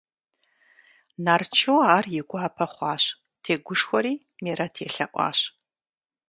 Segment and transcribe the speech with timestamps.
[1.23, 3.03] Нарчу ар и гуапэ хъуащ,
[3.43, 5.39] тегушхуэри Мерэт елъэӀуащ.